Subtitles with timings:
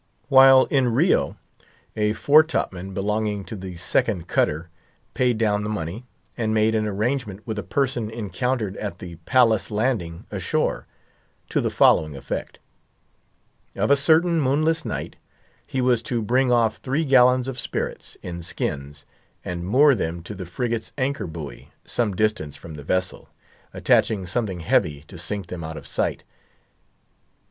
[0.29, 1.37] While in Rio,
[1.95, 4.71] a fore top man, belonging to the second cutter,
[5.13, 9.69] paid down the money, and made an arrangement with a person encountered at the Palace
[9.69, 10.87] landing ashore,
[11.49, 12.57] to the following effect.
[13.75, 15.17] Of a certain moonless night,
[15.67, 19.05] he was to bring off three gallons of spirits, in skins,
[19.45, 25.19] and moor them to the frigate's anchor buoy—some distance from the vessel—attaching something heavy, to
[25.19, 26.23] sink them out of sight.